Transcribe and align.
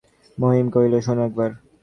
মহিম 0.37 0.67
কহিল, 0.73 0.93
শোনো 1.05 1.21
একবার! 1.27 1.49